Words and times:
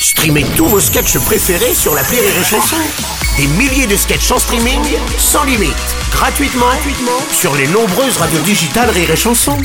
Streamez 0.00 0.44
tous 0.56 0.66
vos 0.66 0.80
sketchs 0.80 1.18
préférés 1.18 1.74
sur 1.74 1.94
la 1.94 2.02
Rire 2.02 2.22
et 2.22 2.44
Chanson. 2.44 2.76
Des 3.36 3.46
milliers 3.46 3.86
de 3.86 3.96
sketchs 3.96 4.30
en 4.30 4.38
streaming, 4.38 4.80
sans 5.18 5.44
limite, 5.44 5.74
gratuitement, 6.12 6.66
gratuitement 6.66 7.20
sur 7.32 7.54
les 7.56 7.66
nombreuses 7.68 8.16
radios 8.16 8.40
digitales 8.40 8.90
Rire 8.90 9.10
et 9.10 9.16
Chanson. 9.16 9.56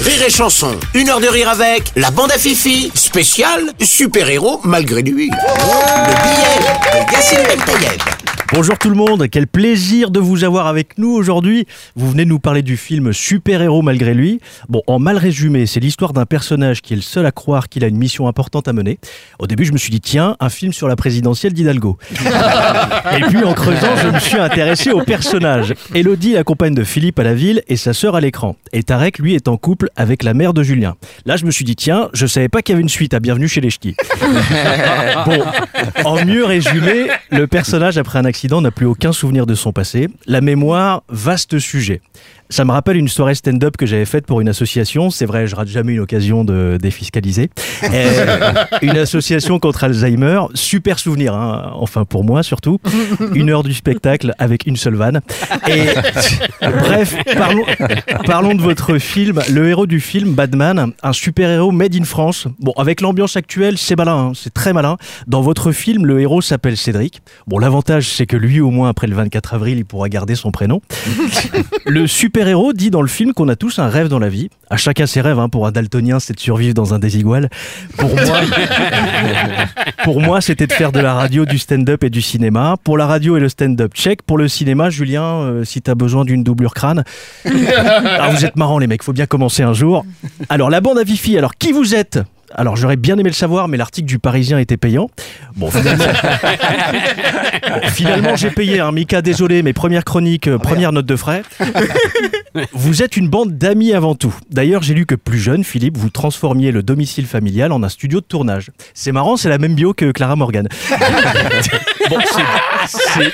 Rire 0.00 0.22
et 0.22 0.30
Chanson, 0.30 0.78
une 0.94 1.10
heure 1.10 1.20
de 1.20 1.28
rire 1.28 1.48
avec 1.48 1.92
la 1.96 2.10
bande 2.10 2.32
à 2.32 2.38
Fifi, 2.38 2.90
spécial 2.94 3.72
super-héros 3.82 4.60
malgré 4.64 5.02
lui. 5.02 5.28
Le 5.28 6.14
billet 6.22 7.06
de 7.06 7.12
Yacine. 7.12 8.15
Bonjour 8.52 8.78
tout 8.78 8.90
le 8.90 8.94
monde, 8.94 9.28
quel 9.28 9.48
plaisir 9.48 10.12
de 10.12 10.20
vous 10.20 10.44
avoir 10.44 10.68
avec 10.68 10.98
nous 10.98 11.10
aujourd'hui. 11.10 11.66
Vous 11.96 12.08
venez 12.08 12.24
nous 12.24 12.38
parler 12.38 12.62
du 12.62 12.76
film 12.76 13.12
Super 13.12 13.60
Héros 13.60 13.82
malgré 13.82 14.14
lui. 14.14 14.40
Bon, 14.68 14.82
en 14.86 15.00
mal 15.00 15.16
résumé, 15.16 15.66
c'est 15.66 15.80
l'histoire 15.80 16.12
d'un 16.12 16.26
personnage 16.26 16.80
qui 16.80 16.92
est 16.92 16.96
le 16.96 17.02
seul 17.02 17.26
à 17.26 17.32
croire 17.32 17.68
qu'il 17.68 17.82
a 17.82 17.88
une 17.88 17.96
mission 17.96 18.28
importante 18.28 18.68
à 18.68 18.72
mener. 18.72 19.00
Au 19.40 19.48
début, 19.48 19.64
je 19.64 19.72
me 19.72 19.78
suis 19.78 19.90
dit, 19.90 20.00
tiens, 20.00 20.36
un 20.38 20.48
film 20.48 20.72
sur 20.72 20.86
la 20.86 20.94
présidentielle 20.94 21.54
d'Hidalgo. 21.54 21.98
et 22.12 23.20
puis 23.28 23.42
en 23.42 23.52
creusant, 23.52 23.96
je 23.96 24.08
me 24.08 24.18
suis 24.20 24.38
intéressé 24.38 24.92
au 24.92 25.02
personnage. 25.02 25.74
Elodie, 25.94 26.34
la 26.34 26.44
compagne 26.44 26.74
de 26.74 26.84
Philippe 26.84 27.18
à 27.18 27.24
la 27.24 27.34
ville 27.34 27.62
et 27.66 27.76
sa 27.76 27.92
sœur 27.92 28.14
à 28.14 28.20
l'écran. 28.20 28.54
Et 28.72 28.84
Tarek, 28.84 29.18
lui, 29.18 29.34
est 29.34 29.48
en 29.48 29.56
couple 29.56 29.88
avec 29.96 30.22
la 30.22 30.34
mère 30.34 30.54
de 30.54 30.62
Julien. 30.62 30.94
Là, 31.24 31.36
je 31.36 31.44
me 31.46 31.50
suis 31.50 31.64
dit, 31.64 31.74
tiens, 31.74 32.10
je 32.12 32.26
savais 32.26 32.48
pas 32.48 32.62
qu'il 32.62 32.74
y 32.74 32.76
avait 32.76 32.82
une 32.82 32.88
suite 32.88 33.12
à 33.12 33.18
Bienvenue 33.18 33.48
chez 33.48 33.60
les 33.60 33.70
Ch'tis. 33.70 33.96
bon, 35.26 35.42
en 36.04 36.24
mieux 36.24 36.44
résumé, 36.44 37.08
le 37.30 37.48
personnage 37.48 37.98
après 37.98 38.20
un 38.20 38.24
accident 38.24 38.35
n'a 38.44 38.70
plus 38.70 38.86
aucun 38.86 39.12
souvenir 39.12 39.46
de 39.46 39.54
son 39.54 39.72
passé. 39.72 40.08
La 40.26 40.40
mémoire, 40.40 41.02
vaste 41.08 41.58
sujet. 41.58 42.00
Ça 42.48 42.64
me 42.64 42.70
rappelle 42.70 42.96
une 42.96 43.08
soirée 43.08 43.34
stand-up 43.34 43.76
que 43.76 43.86
j'avais 43.86 44.04
faite 44.04 44.26
pour 44.26 44.40
une 44.40 44.48
association. 44.48 45.10
C'est 45.10 45.26
vrai, 45.26 45.46
je 45.46 45.56
rate 45.56 45.68
jamais 45.68 45.94
une 45.94 46.00
occasion 46.00 46.44
de 46.44 46.78
défiscaliser. 46.80 47.50
une 48.82 48.96
association 48.96 49.58
contre 49.58 49.84
Alzheimer. 49.84 50.42
Super 50.54 50.98
souvenir, 50.98 51.34
hein. 51.34 51.72
enfin 51.74 52.04
pour 52.04 52.24
moi 52.24 52.42
surtout. 52.42 52.78
Une 53.34 53.50
heure 53.50 53.62
du 53.62 53.74
spectacle 53.74 54.32
avec 54.38 54.66
une 54.66 54.76
seule 54.76 54.94
vanne. 54.94 55.20
Et 55.68 55.86
bref, 56.62 57.16
parlons, 57.36 57.64
parlons 58.24 58.54
de 58.54 58.62
votre 58.62 58.98
film. 58.98 59.42
Le 59.50 59.68
héros 59.68 59.86
du 59.86 60.00
film, 60.00 60.34
Batman, 60.34 60.92
un 61.02 61.12
super-héros 61.12 61.72
made 61.72 61.96
in 61.96 62.04
France. 62.04 62.46
Bon, 62.60 62.72
avec 62.76 63.00
l'ambiance 63.00 63.36
actuelle, 63.36 63.76
c'est 63.76 63.96
malin, 63.96 64.28
hein. 64.28 64.32
c'est 64.34 64.54
très 64.54 64.72
malin. 64.72 64.96
Dans 65.26 65.40
votre 65.40 65.72
film, 65.72 66.06
le 66.06 66.20
héros 66.20 66.42
s'appelle 66.42 66.76
Cédric. 66.76 67.22
Bon, 67.46 67.58
l'avantage, 67.58 68.08
c'est 68.08 68.26
que 68.26 68.36
lui, 68.36 68.60
au 68.60 68.70
moins 68.70 68.88
après 68.88 69.06
le 69.06 69.16
24 69.16 69.54
avril, 69.54 69.78
il 69.78 69.84
pourra 69.84 70.08
garder 70.08 70.34
son 70.34 70.52
prénom. 70.52 70.80
Le 71.86 72.06
super 72.06 72.35
super-héros 72.36 72.74
dit 72.74 72.90
dans 72.90 73.00
le 73.00 73.08
film 73.08 73.32
qu'on 73.32 73.48
a 73.48 73.56
tous 73.56 73.78
un 73.78 73.88
rêve 73.88 74.08
dans 74.08 74.18
la 74.18 74.28
vie. 74.28 74.50
À 74.68 74.76
chacun 74.76 75.06
ses 75.06 75.22
rêves. 75.22 75.38
Hein. 75.38 75.48
Pour 75.48 75.66
un 75.66 75.72
daltonien, 75.72 76.20
c'est 76.20 76.34
de 76.34 76.38
survivre 76.38 76.74
dans 76.74 76.92
un 76.92 76.98
désigual. 76.98 77.48
Pour 77.96 78.10
moi, 78.14 78.40
pour 80.04 80.20
moi, 80.20 80.42
c'était 80.42 80.66
de 80.66 80.72
faire 80.74 80.92
de 80.92 81.00
la 81.00 81.14
radio, 81.14 81.46
du 81.46 81.56
stand-up 81.56 82.04
et 82.04 82.10
du 82.10 82.20
cinéma. 82.20 82.76
Pour 82.84 82.98
la 82.98 83.06
radio 83.06 83.38
et 83.38 83.40
le 83.40 83.48
stand-up, 83.48 83.94
check. 83.94 84.20
Pour 84.20 84.36
le 84.36 84.48
cinéma, 84.48 84.90
Julien, 84.90 85.22
euh, 85.22 85.64
si 85.64 85.80
t'as 85.80 85.94
besoin 85.94 86.26
d'une 86.26 86.44
doublure 86.44 86.74
crâne. 86.74 87.04
Ah, 88.18 88.30
vous 88.30 88.44
êtes 88.44 88.56
marrants 88.56 88.78
les 88.78 88.86
mecs, 88.86 89.02
faut 89.02 89.12
bien 89.12 89.26
commencer 89.26 89.62
un 89.62 89.72
jour. 89.72 90.04
Alors 90.48 90.68
la 90.68 90.80
bande 90.80 90.98
à 90.98 91.04
Fifi, 91.04 91.38
alors 91.38 91.54
qui 91.54 91.72
vous 91.72 91.94
êtes? 91.94 92.18
Alors 92.54 92.76
j'aurais 92.76 92.96
bien 92.96 93.18
aimé 93.18 93.30
le 93.30 93.34
savoir, 93.34 93.68
mais 93.68 93.76
l'article 93.76 94.06
du 94.06 94.18
Parisien 94.18 94.58
était 94.58 94.76
payant. 94.76 95.08
Bon, 95.56 95.70
finalement, 95.70 96.04
j'ai 98.40 98.50
payé. 98.50 98.80
un 98.80 98.88
hein. 98.88 98.92
Mika, 98.92 99.22
désolé, 99.22 99.62
mes 99.62 99.72
premières 99.72 100.04
chroniques, 100.04 100.48
euh, 100.48 100.58
première 100.58 100.92
note 100.92 101.06
de 101.06 101.16
frais. 101.16 101.42
vous 102.72 103.02
êtes 103.02 103.16
une 103.16 103.28
bande 103.28 103.56
d'amis 103.56 103.92
avant 103.92 104.14
tout. 104.14 104.34
D'ailleurs, 104.50 104.82
j'ai 104.82 104.94
lu 104.94 105.06
que 105.06 105.14
plus 105.14 105.38
jeune, 105.38 105.64
Philippe, 105.64 105.96
vous 105.96 106.10
transformiez 106.10 106.72
le 106.72 106.82
domicile 106.82 107.26
familial 107.26 107.72
en 107.72 107.82
un 107.82 107.88
studio 107.88 108.20
de 108.20 108.26
tournage. 108.26 108.70
C'est 108.94 109.12
marrant, 109.12 109.36
c'est 109.36 109.48
la 109.48 109.58
même 109.58 109.74
bio 109.74 109.94
que 109.94 110.12
Clara 110.12 110.36
Morgan. 110.36 110.68
bon, 112.10 112.18
c'est 112.86 113.32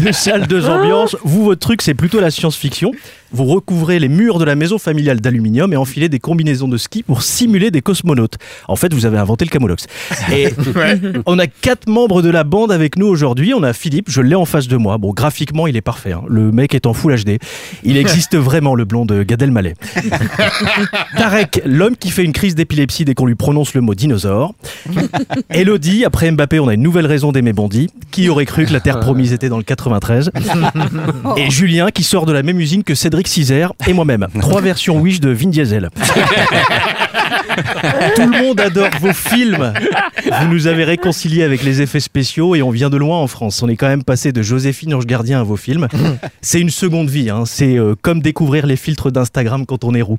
deux 0.00 0.12
salles, 0.12 0.46
deux 0.46 0.66
ambiances. 0.68 1.16
Vous, 1.22 1.44
votre 1.44 1.60
truc, 1.60 1.82
c'est 1.82 1.94
plutôt 1.94 2.20
la 2.20 2.30
science-fiction. 2.30 2.92
Vous 3.30 3.44
recouvrez 3.44 3.98
les 3.98 4.08
murs 4.08 4.38
de 4.38 4.44
la 4.44 4.54
maison 4.54 4.78
familiale 4.78 5.20
d'aluminium 5.20 5.72
et 5.72 5.76
enfilez 5.76 6.08
des 6.08 6.18
combinaisons 6.18 6.66
de 6.66 6.78
ski 6.78 7.02
pour 7.02 7.22
simuler 7.22 7.70
des 7.70 7.82
cosmonautes. 7.82 8.38
En 8.68 8.76
fait, 8.76 8.94
vous 8.94 9.04
avez 9.04 9.18
inventé 9.18 9.44
le 9.44 9.50
camolox. 9.50 9.86
Et 10.32 10.48
on 11.26 11.38
a 11.38 11.46
quatre 11.46 11.88
membres 11.88 12.22
de 12.22 12.30
la 12.30 12.44
bande 12.44 12.72
avec 12.72 12.96
nous 12.96 13.06
aujourd'hui. 13.06 13.52
On 13.52 13.62
a 13.62 13.74
Philippe, 13.74 14.10
je 14.10 14.22
l'ai 14.22 14.34
en 14.34 14.46
face 14.46 14.66
de 14.66 14.76
moi. 14.76 14.96
Bon, 14.96 15.12
graphiquement, 15.12 15.66
il 15.66 15.76
est 15.76 15.82
parfait. 15.82 16.12
Hein. 16.12 16.22
Le 16.28 16.50
mec 16.52 16.74
est 16.74 16.86
en 16.86 16.94
full 16.94 17.14
HD. 17.14 17.38
Il 17.84 17.98
existe 17.98 18.36
vraiment, 18.38 18.74
le 18.74 18.86
blond 18.86 19.04
de 19.04 19.22
Gad 19.22 19.42
Elmaleh. 19.42 19.74
Tarek, 21.16 21.60
l'homme 21.66 21.96
qui 21.96 22.10
fait 22.10 22.24
une 22.24 22.32
crise 22.32 22.54
d'épilepsie 22.54 23.04
dès 23.04 23.14
qu'on 23.14 23.26
lui 23.26 23.34
prononce 23.34 23.74
le 23.74 23.82
mot 23.82 23.94
dinosaure. 23.94 24.54
Elodie, 25.50 26.06
après 26.06 26.30
Mbappé, 26.30 26.60
on 26.60 26.68
a 26.68 26.74
une 26.74 26.82
nouvelle 26.82 27.06
raison 27.06 27.30
d'aimer 27.30 27.52
Bondy. 27.52 27.88
Qui 28.10 28.30
aurait 28.30 28.46
cru 28.46 28.64
que 28.64 28.72
la 28.72 28.80
Terre 28.80 29.00
promise 29.00 29.27
était 29.32 29.48
dans 29.48 29.58
le 29.58 29.64
93 29.64 30.30
Et 31.36 31.50
Julien, 31.50 31.90
qui 31.90 32.02
sort 32.02 32.26
de 32.26 32.32
la 32.32 32.42
même 32.42 32.60
usine 32.60 32.84
que 32.84 32.94
Cédric 32.94 33.28
Cédric 33.28 33.72
et 33.86 33.92
moi-même. 33.92 34.26
Trois 34.40 34.60
versions 34.60 34.98
Wish 34.98 35.20
de 35.20 35.30
Vin 35.30 35.48
Diesel. 35.48 35.90
Tout 38.16 38.22
le 38.22 38.42
monde 38.42 38.60
adore 38.60 38.90
vos 39.00 39.12
films. 39.12 39.72
Vous 40.40 40.48
nous 40.48 40.66
avez 40.66 40.84
réconciliés 40.84 41.42
avec 41.42 41.62
les 41.62 41.80
effets 41.82 42.00
spéciaux 42.00 42.54
et 42.54 42.62
on 42.62 42.70
vient 42.70 42.90
de 42.90 42.96
loin 42.96 43.18
en 43.18 43.26
France. 43.26 43.62
On 43.62 43.68
est 43.68 43.76
quand 43.76 43.88
même 43.88 44.04
passé 44.04 44.32
de 44.32 44.42
Joséphine 44.42 44.94
Ange 44.94 45.06
Gardien 45.06 45.40
à 45.40 45.42
vos 45.42 45.56
films. 45.56 45.88
C'est 46.40 46.60
une 46.60 46.70
seconde 46.70 47.10
vie. 47.10 47.30
Hein. 47.30 47.44
C'est 47.46 47.76
euh, 47.76 47.94
comme 48.00 48.20
découvrir 48.20 48.66
les 48.66 48.76
filtres 48.76 49.10
d'Instagram 49.10 49.66
quand 49.66 49.84
on 49.84 49.94
est 49.94 50.02
roux. 50.02 50.18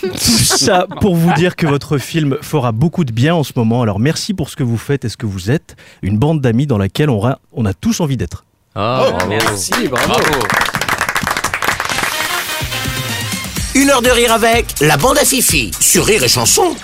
Tout 0.00 0.44
ça 0.44 0.86
pour 1.00 1.14
vous 1.14 1.32
dire 1.34 1.56
que 1.56 1.66
votre 1.66 1.98
film 1.98 2.36
fera 2.42 2.72
beaucoup 2.72 3.04
de 3.04 3.12
bien 3.12 3.34
en 3.34 3.44
ce 3.44 3.52
moment. 3.56 3.82
Alors 3.82 3.98
merci 3.98 4.34
pour 4.34 4.50
ce 4.50 4.56
que 4.56 4.62
vous 4.62 4.78
faites 4.78 5.04
et 5.04 5.08
ce 5.08 5.16
que 5.16 5.26
vous 5.26 5.50
êtes. 5.50 5.76
Une 6.02 6.18
bande 6.18 6.40
d'amis 6.40 6.66
dans 6.66 6.78
laquelle 6.78 7.10
on 7.10 7.24
a, 7.26 7.38
on 7.52 7.64
a 7.64 7.74
tous 7.74 8.00
envie 8.00 8.16
d'être. 8.16 8.44
Ah, 8.74 9.18
merci, 9.28 9.88
bravo. 9.88 10.14
Une 13.74 13.90
heure 13.90 14.02
de 14.02 14.10
rire 14.10 14.32
avec 14.32 14.66
la 14.80 14.96
bande 14.96 15.18
à 15.18 15.24
Fifi 15.24 15.70
sur 15.80 16.04
Rire 16.04 16.22
et 16.22 16.28
Chanson. 16.28 16.74